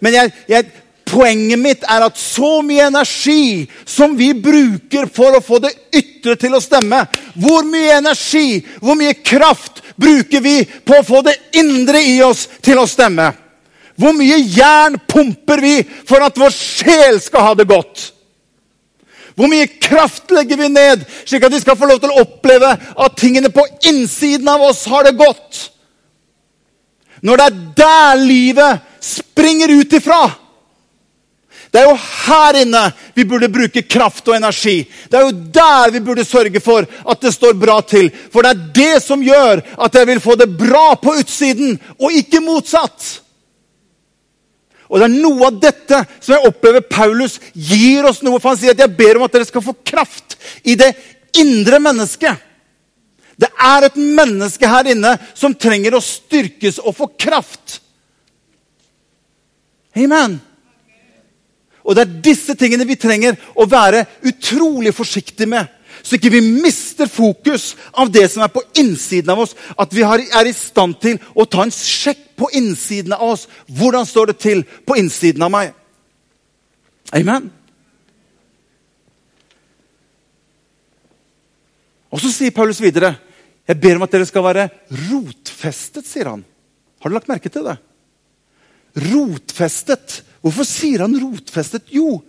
[0.00, 0.68] Men jeg, jeg,
[1.10, 6.36] Poenget mitt er at så mye energi som vi bruker for å få det ytre
[6.38, 7.00] til å stemme
[7.34, 12.46] Hvor mye energi, hvor mye kraft bruker vi på å få det indre i oss
[12.62, 13.26] til å stemme?
[14.00, 15.74] Hvor mye jern pumper vi
[16.08, 18.06] for at vår sjel skal ha det godt?
[19.36, 22.70] Hvor mye kraft legger vi ned, slik at vi skal få lov til å oppleve
[22.70, 25.66] at tingene på innsiden av oss har det godt?
[27.24, 30.22] Når det er der livet springer ut ifra,
[31.70, 32.82] det er jo her inne
[33.14, 34.82] vi burde bruke kraft og energi.
[35.06, 38.10] Det er jo der vi burde sørge for at det står bra til.
[38.32, 42.16] For det er det som gjør at jeg vil få det bra på utsiden, og
[42.18, 43.20] ikke motsatt.
[44.90, 48.40] Og Det er noe av dette som jeg opplever Paulus gir oss noe.
[48.42, 50.34] For han sier at jeg ber om at dere skal få kraft
[50.66, 50.90] i det
[51.38, 52.34] indre mennesket.
[53.38, 57.78] Det er et menneske her inne som trenger å styrkes og få kraft.
[59.94, 60.40] Amen.
[61.90, 65.66] Og det er disse tingene vi trenger å være utrolig forsiktige med.
[66.06, 69.56] Så ikke vi mister fokus av det som er på innsiden av oss.
[69.74, 73.48] At vi er i stand til å ta en sjekk på innsiden av oss.
[73.66, 75.74] Hvordan står det til på innsiden av meg?
[77.10, 77.50] Amen.
[82.10, 83.16] Og så sier Paulus videre
[83.66, 84.70] jeg ber om at dere skal være
[85.10, 86.40] rotfestet, sier han.
[87.02, 87.76] Har du lagt merke til det?
[89.10, 90.22] Rotfestet.
[90.40, 91.90] Hvorfor sier han rotfestet?
[91.92, 92.20] Jo,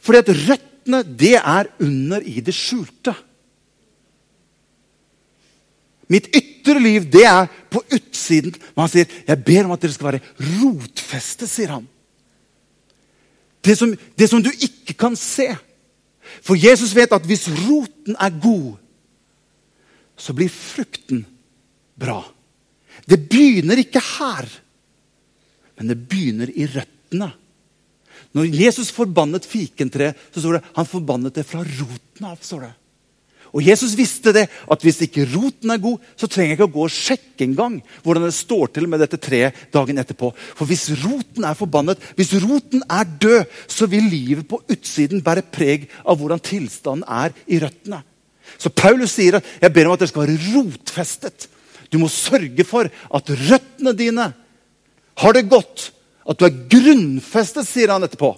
[0.00, 3.12] fordi at røttene det er under i det skjulte.
[6.08, 8.54] Mitt ytre liv, det er på utsiden.
[8.72, 11.88] Men han sier, 'Jeg ber om at dere skal være rotfestet', sier han.
[13.60, 15.56] Det som, det som du ikke kan se.
[16.40, 18.78] For Jesus vet at hvis roten er god,
[20.16, 21.26] så blir frukten
[21.98, 22.22] bra.
[23.08, 24.48] Det begynner ikke her,
[25.78, 27.30] men det begynner i røttene.
[28.38, 32.38] Når Jesus forbannet fikentreet, så står det han forbannet det fra roten av.
[32.42, 32.74] står det.
[33.56, 36.74] Og Jesus visste det, at hvis ikke roten er god, så trenger jeg ikke å
[36.74, 40.30] gå og sjekke engang hvordan det står til med dette treet dagen etterpå.
[40.36, 45.46] For hvis roten er forbannet, hvis roten er død, så vil livet på utsiden bære
[45.54, 48.02] preg av hvordan tilstanden er i røttene.
[48.60, 51.48] Så Paulus sier at jeg ber om at dere skal være rotfestet.
[51.88, 54.32] Du må sørge for at røttene dine
[55.18, 55.90] har det godt.
[56.28, 58.34] At du er grunnfestet, sier han etterpå.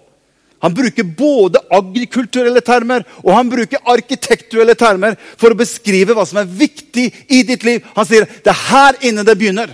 [0.60, 6.42] Han bruker både agrikulturelle termer og han bruker arkitektuelle termer for å beskrive hva som
[6.42, 7.86] er viktig i ditt liv.
[7.96, 9.72] Han sier det er her inne det begynner.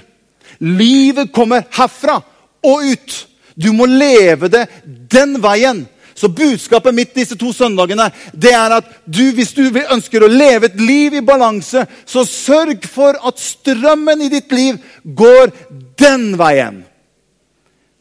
[0.63, 2.21] Livet kommer herfra
[2.67, 3.19] og ut.
[3.59, 4.67] Du må leve det
[5.11, 5.83] den veien.
[6.17, 10.71] Så budskapet mitt disse to søndagene det er at du, hvis du ønsker å leve
[10.71, 15.53] et liv i balanse, så sørg for at strømmen i ditt liv går
[15.99, 16.85] den veien.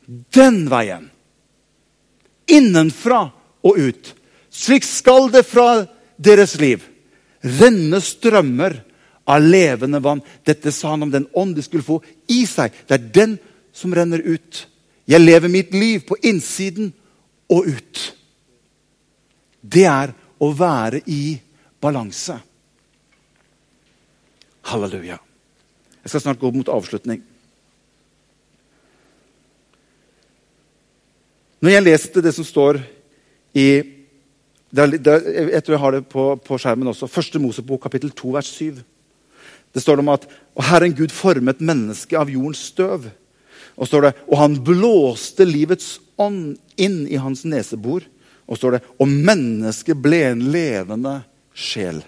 [0.07, 1.09] Den veien
[2.45, 3.29] innenfra
[3.65, 4.11] og ut.
[4.53, 5.85] Slik skal det fra
[6.21, 6.83] deres liv
[7.45, 8.77] renne strømmer
[9.25, 10.21] av levende vann.
[10.45, 11.99] Dette sa han om den ånd de skulle få
[12.31, 12.73] i seg.
[12.87, 13.37] Det er den
[13.75, 14.65] som renner ut.
[15.05, 16.91] Jeg lever mitt liv på innsiden
[17.53, 18.01] og ut.
[19.61, 21.37] Det er å være i
[21.81, 22.37] balanse.
[24.65, 25.19] Halleluja.
[26.01, 27.21] Jeg skal snart gå mot avslutning.
[31.65, 32.77] Når jeg leste det som står
[33.57, 33.81] i
[34.75, 37.07] Jeg tror jeg har det på, på skjermen også.
[37.09, 38.83] Første Mosebok, kapittel 2, vers 7.
[39.73, 43.07] Det står om at og Herren Gud formet mennesket av jordens støv.
[43.79, 48.05] Og står det, og han blåste livets ånd inn i hans nesebor.
[48.45, 51.15] Og står det, og mennesket ble en levende
[51.55, 52.03] sjel.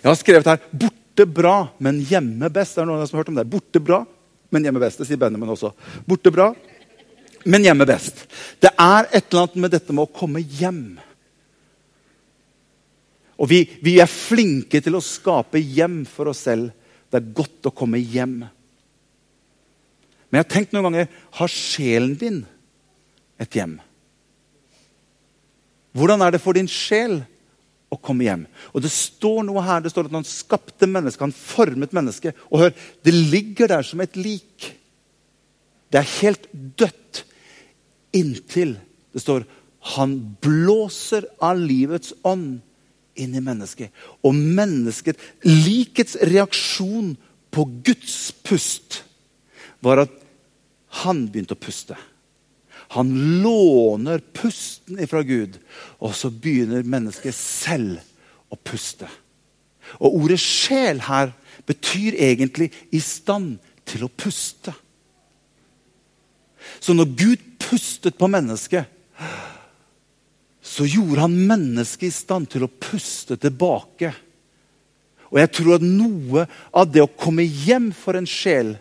[0.00, 2.74] Jeg har skrevet her 'borte bra, men hjemme best'.
[2.74, 3.50] Det er noen som har hørt om det.
[3.50, 4.02] Borte bra,
[4.50, 4.98] men hjemme best.
[4.98, 5.70] Det sier Benjamin også.
[6.08, 6.54] Borte bra,
[7.44, 8.24] men hjemme best.
[8.58, 10.98] Det er et eller annet med dette med å komme hjem.
[13.38, 16.72] Og vi, vi, er flinke til å skape hjem for oss selv.
[17.08, 18.40] Det er godt å komme hjem.
[20.28, 22.40] Men jeg har tenkt noen ganger har sjelen din
[23.38, 23.78] et hjem?
[25.96, 27.20] Hvordan er det for din sjel
[27.88, 28.44] å komme hjem?
[28.74, 32.36] Og Det står noe her, det står at han skapte mennesket, han formet mennesket.
[32.50, 34.74] Og hør, Det ligger der som et lik.
[35.88, 37.24] Det er helt dødt
[38.16, 38.76] inntil
[39.12, 39.46] det står
[39.94, 42.58] han blåser av livets ånd
[43.18, 43.90] inn i mennesket.
[44.26, 47.14] Og mennesket, likets reaksjon
[47.54, 49.02] på Guds pust
[49.82, 50.14] var at
[51.02, 51.96] han begynte å puste.
[52.96, 55.58] Han låner pusten ifra Gud,
[56.00, 58.00] og så begynner mennesket selv
[58.48, 59.08] å puste.
[60.00, 61.32] Og ordet 'sjel' her
[61.66, 64.74] betyr egentlig 'i stand til å puste'.
[66.80, 68.88] Så når Gud pustet på mennesket,
[70.62, 74.12] så gjorde han mennesket i stand til å puste tilbake.
[75.28, 78.76] Og jeg tror at noe av det å komme hjem for en sjel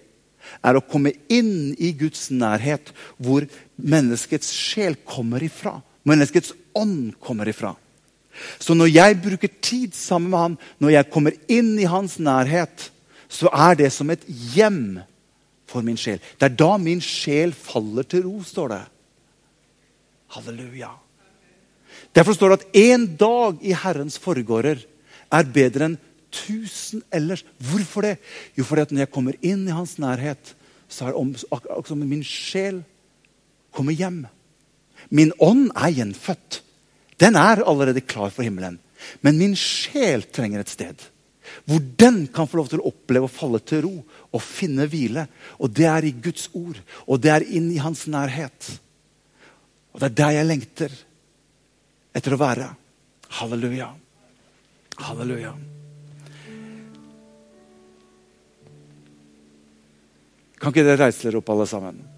[0.64, 5.78] er å komme inn i Guds nærhet, hvor menneskets sjel kommer ifra.
[6.08, 7.74] Menneskets ånd kommer ifra.
[8.62, 12.90] Så når jeg bruker tid sammen med han, når jeg kommer inn i hans nærhet,
[13.28, 15.02] så er det som et hjem
[15.68, 16.22] for min sjel.
[16.40, 18.84] Det er da min sjel faller til ro, står det.
[20.36, 20.92] Halleluja.
[22.16, 24.84] Derfor står det at én dag i Herrens forgårder
[25.34, 25.98] er bedre enn
[26.34, 27.44] tusen ellers.
[27.60, 28.16] Hvorfor det?
[28.58, 30.54] Jo, fordi at når jeg kommer inn i hans nærhet,
[30.88, 32.82] så er det akkurat som min sjel
[33.76, 34.24] kommer hjem.
[35.10, 36.62] Min ånd er gjenfødt.
[37.20, 38.80] Den er allerede klar for himmelen.
[39.22, 41.08] Men min sjel trenger et sted
[41.66, 45.28] hvor den kan få lov til å oppleve å falle til ro og finne hvile.
[45.64, 48.74] Og det er i Guds ord, og det er inn i hans nærhet.
[49.94, 51.00] Og det er der jeg lengter
[52.18, 52.70] etter å være.
[53.40, 53.90] Halleluja.
[55.08, 55.56] Halleluja.
[60.58, 62.17] Kan ikke dere reise dere opp, alle sammen?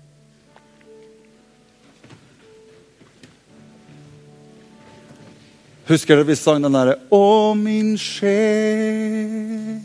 [5.90, 9.82] Husker dere vi sang den derre Å, min sjel,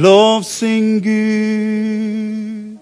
[0.00, 2.78] lovsyng Gud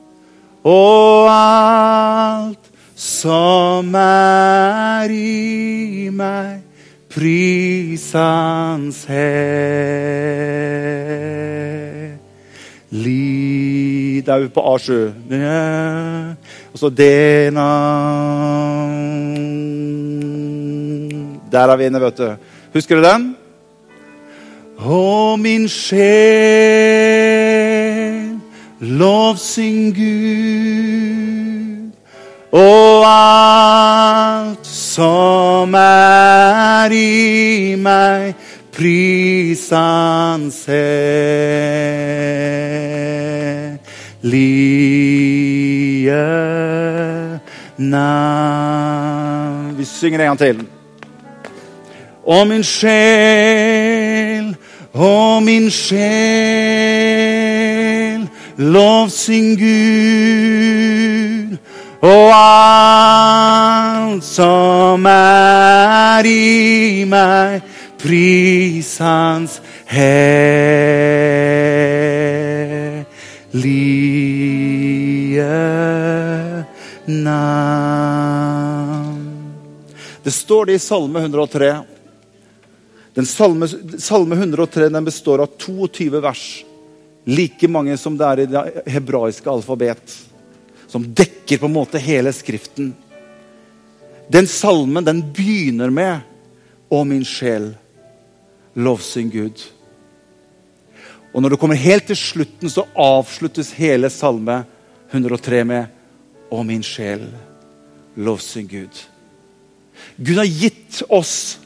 [0.65, 6.63] og alt som er i meg,
[7.11, 10.15] pris hans hellighet.
[14.25, 15.13] Det er vi på A7.
[16.73, 17.69] Og så D-na
[21.55, 22.35] Der er vi inne, vet du.
[22.75, 23.37] Husker du den?
[24.83, 26.03] Å, min sjel,
[28.83, 31.95] lovsyng Gud.
[32.59, 38.35] Og alt som er i meg,
[38.75, 40.91] pris hans hellige
[47.79, 49.79] navn.
[49.79, 50.74] Vi synger en gang til.
[52.25, 54.47] Å, min sjel,
[54.97, 56.25] å, min sjel,
[58.57, 61.59] lovsyng Gud.
[62.05, 67.61] Og alt som er i meg,
[68.01, 69.61] pris hans
[69.93, 70.65] hellige
[77.05, 78.25] navn.
[80.25, 81.94] Det står det i Salme 103.
[83.23, 86.65] Salme, salme 103 den består av 22 vers.
[87.25, 90.17] Like mange som det er i det hebraiske alfabet.
[90.91, 92.93] Som dekker på en måte hele Skriften.
[94.29, 96.21] Den salmen den begynner med
[96.91, 97.75] 'Å, min sjel,
[98.75, 99.63] lovsyng Gud'.
[101.35, 104.65] Og når du kommer helt til slutten, så avsluttes hele salme
[105.11, 105.87] 103 med
[106.51, 107.29] 'Å, min sjel,
[108.17, 109.07] lovsyng Gud'.
[110.19, 111.59] Gud har gitt oss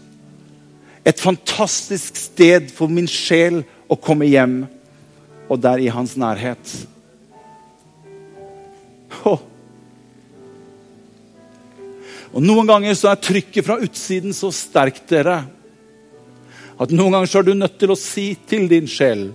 [1.09, 4.61] et fantastisk sted for min sjel å komme hjem,
[5.49, 6.73] og der i hans nærhet.
[9.25, 9.41] Oh.
[12.29, 15.41] Og Noen ganger så er trykket fra utsiden så sterkt dere,
[16.79, 19.31] at noen ganger så er du nødt til å si til din sjel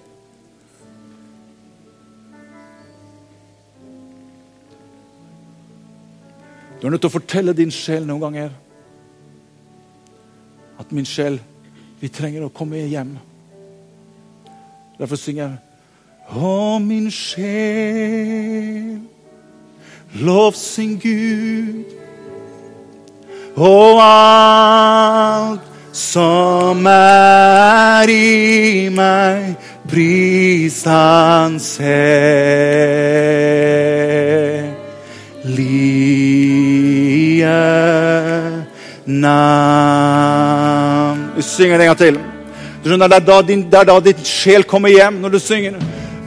[6.84, 8.50] Du er nødt til å fortelle din sjel noen ganger
[10.84, 11.38] at min sjel,
[12.04, 13.14] vi trenger å komme hjem.
[15.00, 15.58] Derfor synger jeg
[16.34, 19.04] Å, min sjel,
[20.24, 21.84] lovsyng Gud.
[23.60, 25.62] Og alt
[25.94, 29.56] som er i meg,
[29.92, 32.34] pris hans hellige
[39.06, 40.63] navn.
[41.36, 42.20] Vi synger det en gang til.
[42.84, 45.40] Du skjønner, Det er da din, det er da din sjel kommer hjem, når du
[45.40, 45.74] synger.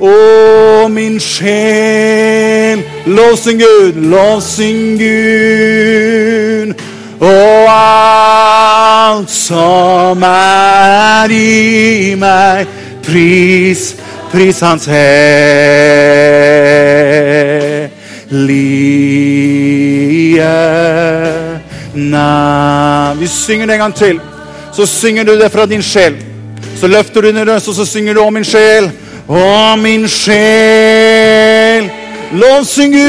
[0.01, 6.75] Å, min sjel, lovsyng Gud, lovsyng Gud.
[7.21, 12.66] Og alt som er i meg,
[13.07, 13.95] pris,
[14.33, 15.07] pris hans hellige
[21.95, 23.21] navn.
[23.21, 24.21] Vi synger det en gang til.
[24.77, 26.15] Så synger du det fra din sjel.
[26.81, 28.91] Så løfter du din røst, og så synger du om min sjel.
[29.29, 31.91] Å, min sjel,
[32.37, 33.07] lovsyng Gud.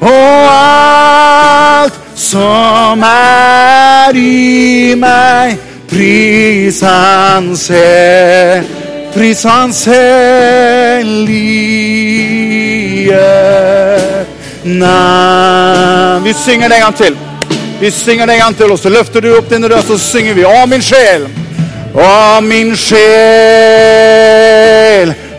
[0.00, 5.58] Og alt som er i meg,
[5.92, 8.64] pris hans hel,
[9.12, 11.36] pris hans hellige
[14.64, 16.24] navn.
[16.24, 17.25] Vi synger det en gang til.
[17.80, 20.34] Vi synger det en gang til, og så løfter du opp din røst, så synger
[20.34, 21.28] vi Å, min sjel.
[21.96, 22.96] Å, min sjel.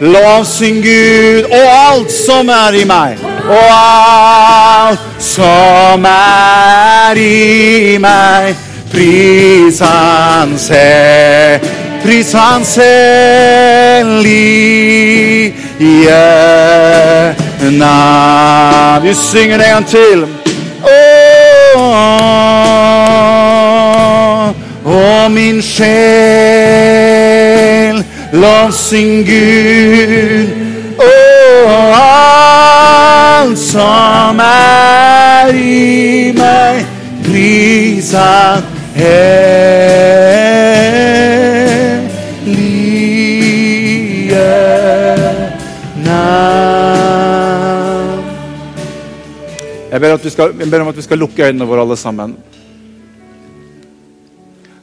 [0.01, 3.17] Lovsyng Gud og alt som er i meg.
[3.49, 8.55] Og alt som er i meg.
[8.91, 11.59] Pris hans Hell.
[12.03, 14.23] pris hans hellige
[17.71, 19.03] navn.
[19.03, 20.46] Vi synger det en gang til.
[24.85, 25.85] Å, min sjel,
[28.33, 30.47] lovsyng Gud.
[30.97, 36.85] Og alt som er i meg,
[37.27, 38.11] pris
[38.97, 41.06] hellige
[49.97, 52.35] Jeg ber, skal, jeg ber om at vi skal lukke øynene våre, alle sammen.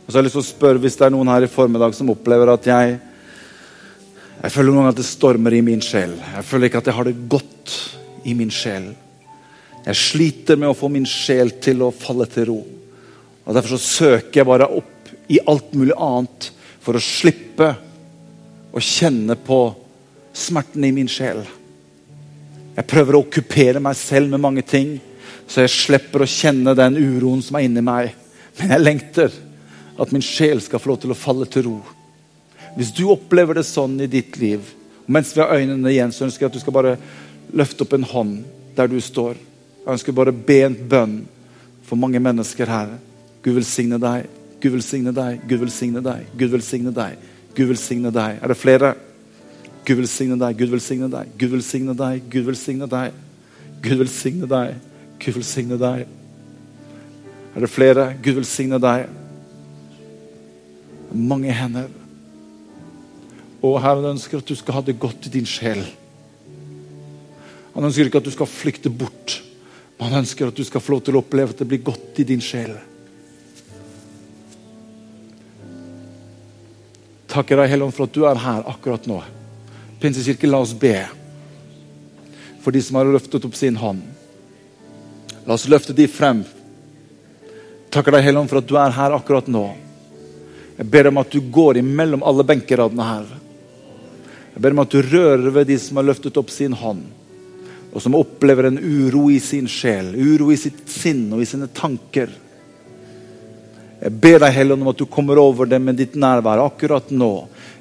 [0.02, 1.94] Og så har jeg lyst til å spørre Hvis det er noen her i formiddag
[1.94, 2.96] som opplever at jeg
[4.42, 6.18] jeg føler noen ganger at det stormer i min sjel.
[6.18, 7.76] Jeg føler ikke at jeg har det godt
[8.26, 8.90] i min sjel.
[9.86, 12.58] Jeg sliter med å få min sjel til å falle til ro.
[13.46, 16.50] Og Derfor så søker jeg bare opp i alt mulig annet
[16.82, 17.70] for å slippe
[18.74, 19.60] å kjenne på
[20.34, 21.46] smerten i min sjel.
[22.74, 24.96] Jeg prøver å okkupere meg selv med mange ting,
[25.46, 28.14] så jeg slipper å kjenne den uroen som er inni meg.
[28.58, 29.36] Men jeg lengter
[30.00, 31.76] at min sjel skal få lov til å falle til ro.
[32.74, 34.72] Hvis du opplever det sånn i ditt liv,
[35.04, 36.96] og mens vi har øynene igjen, så ønsker jeg at du skal bare
[37.54, 38.38] løfte opp en hånd
[38.74, 39.38] der du står.
[39.84, 41.18] Jeg ønsker bare be en bønn
[41.86, 42.96] for mange mennesker her.
[43.44, 44.26] Gud velsigne deg.
[44.62, 45.42] Gud velsigne deg.
[45.46, 46.30] Gud velsigne deg.
[46.40, 47.26] Gud velsigne deg.
[47.54, 48.38] Gud velsigne deg.
[48.40, 48.94] Er det flere?
[49.84, 50.58] Gud velsigne deg.
[50.58, 51.32] Gud velsigne deg.
[51.38, 52.28] Gud velsigne deg.
[52.32, 53.18] Gud velsigne deg.
[53.84, 54.78] Gud velsigne deg.
[55.20, 56.06] Gud velsigne deg.
[57.54, 58.06] Er det flere?
[58.22, 59.10] Gud velsigne deg.
[61.14, 61.92] Mange hender.
[63.64, 65.84] Og Herren ønsker at du skal ha det godt i din sjel.
[67.74, 69.38] Han ønsker ikke at du skal flykte bort.
[69.98, 72.18] Men han ønsker at du skal få lov til å oppleve at det blir godt
[72.20, 72.74] i din sjel.
[77.30, 79.22] Takker deg, Helligånd, for at du er her akkurat nå.
[80.00, 80.96] Pinsekirke, la oss be
[82.64, 84.00] for de som har løftet opp sin hånd.
[85.44, 86.40] La oss løfte de frem.
[87.92, 89.66] Takker deg, Helligånd, for at du er her akkurat nå.
[90.78, 93.26] Jeg ber om at du går imellom alle benkeradene her.
[94.54, 97.04] Jeg ber om at du rører ved de som har løftet opp sin hånd
[97.94, 101.68] og som opplever en uro i sin sjel, uro i sitt sinn og i sine
[101.70, 102.32] tanker.
[104.02, 107.32] Jeg ber deg Helligånd, om at du kommer over dem med ditt nærvær akkurat nå.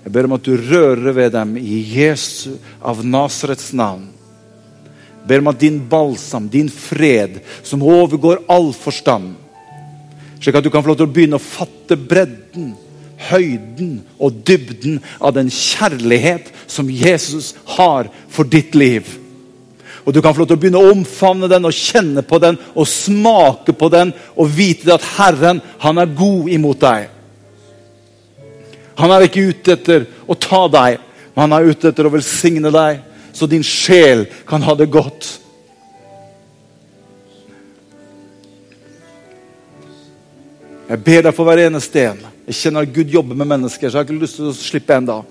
[0.04, 4.10] Jeg ber om at du rører ved dem i Jesu av Nasarets navn.
[5.24, 9.34] Jeg ber om at din balsam, din fred, som overgår all forstand,
[10.44, 12.74] slik at du kan få lov til å begynne å fatte bredden,
[13.30, 19.08] høyden og dybden av den kjærlighet som Jesus har for ditt liv.
[20.04, 22.58] Og du kan få lov til å begynne å omfavne den og kjenne på den
[22.74, 27.08] og smake på den og vite at Herren han er god imot deg.
[29.00, 31.00] Han er ikke ute etter å ta deg,
[31.34, 33.00] men han er ute etter å velsigne deg,
[33.34, 35.32] så din sjel kan ha det godt.
[40.92, 42.20] Jeg ber deg for hver eneste en.
[42.46, 44.94] Jeg kjenner at Gud jobber med mennesker, så jeg har ikke lyst til å slippe
[44.94, 45.22] enda.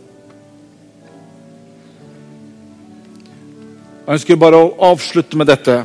[4.03, 5.77] Jeg ønsker bare å avslutte med dette.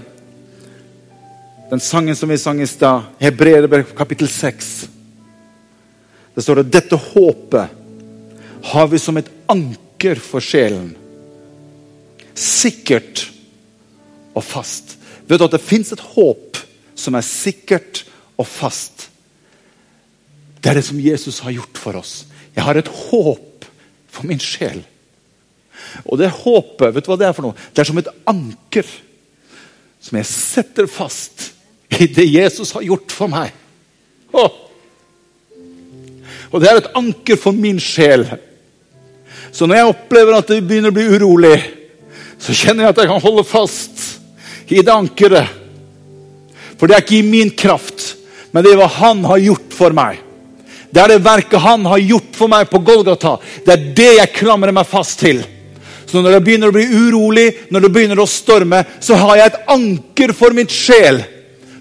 [1.69, 4.71] Den sangen som vi sang i stad, Hebreerbrev kapittel 6.
[6.33, 7.75] Det står at dette håpet
[8.71, 10.95] har vi som et anker for sjelen.
[12.33, 13.27] Sikkert
[14.33, 14.97] og fast.
[15.29, 16.57] Vet du at det fins et håp
[16.97, 18.01] som er sikkert
[18.33, 19.11] og fast?
[20.57, 22.23] Det er det som Jesus har gjort for oss.
[22.57, 23.67] Jeg har et håp
[24.09, 24.81] for min sjel.
[26.05, 27.67] Og det håpet, vet du hva det er for noe?
[27.73, 28.89] Det er som et anker
[30.07, 31.49] som jeg setter fast
[31.97, 33.53] i det Jesus har gjort for meg.
[34.35, 34.63] Åh.
[36.51, 38.25] Og det er et anker for min sjel.
[39.51, 41.57] Så når jeg opplever at det begynner å bli urolig,
[42.37, 44.03] så kjenner jeg at jeg kan holde fast
[44.69, 45.49] i det ankeret.
[46.77, 48.13] For det er ikke i min kraft,
[48.53, 50.21] men det er hva han har gjort for meg.
[50.93, 53.35] Det er det verket han har gjort for meg på Golgata.
[53.65, 55.41] Det er det jeg klamrer meg fast til.
[56.07, 59.51] Så når det begynner å bli urolig, når det begynner å storme, så har jeg
[59.51, 61.19] et anker for mitt sjel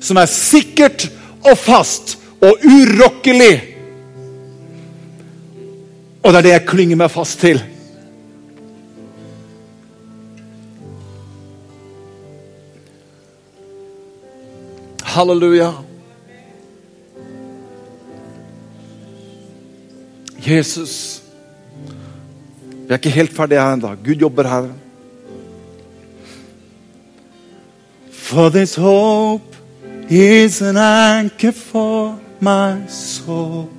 [0.03, 1.07] som er sikkert
[1.47, 3.55] og fast og urokkelig.
[6.27, 7.63] Og det er det jeg klynger meg fast til.
[15.17, 15.71] Halleluja.
[20.47, 21.26] Jesus.
[22.87, 23.95] Vi er ikke helt ferdige her ennå.
[24.05, 24.69] Gud jobber her.
[28.13, 29.57] For this hope
[30.11, 33.76] is an anchor for my soul.